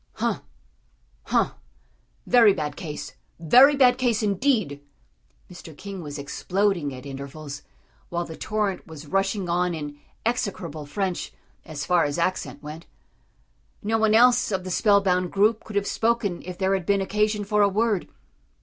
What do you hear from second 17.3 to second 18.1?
for a word.